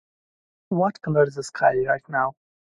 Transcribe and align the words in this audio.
What 0.69 0.99
color 1.03 1.25
is 1.27 1.35
the 1.35 1.43
sky 1.43 1.75
right 1.85 2.01
now? 2.09 2.33